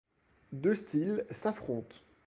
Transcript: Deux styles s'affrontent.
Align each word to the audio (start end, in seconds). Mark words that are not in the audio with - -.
Deux 0.51 0.73
styles 0.73 1.23
s'affrontent. 1.29 1.95